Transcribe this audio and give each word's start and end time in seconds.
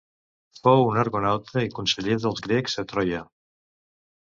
Fou 0.67 0.79
un 0.93 0.97
argonauta 1.01 1.63
i 1.67 1.71
conseller 1.77 2.19
dels 2.25 2.43
grecs 2.49 2.79
a 2.85 2.87
Troia. 2.95 3.23